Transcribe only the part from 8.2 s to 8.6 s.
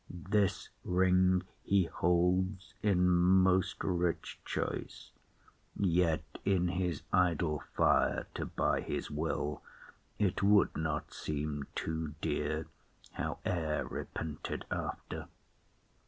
To